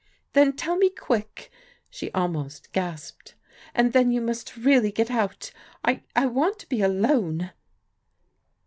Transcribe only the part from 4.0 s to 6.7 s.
you must really get out. I— I want to